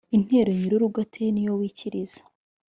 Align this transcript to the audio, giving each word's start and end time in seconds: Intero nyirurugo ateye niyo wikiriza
Intero 0.17 0.49
nyirurugo 0.59 0.97
ateye 1.05 1.29
niyo 1.31 1.53
wikiriza 1.59 2.21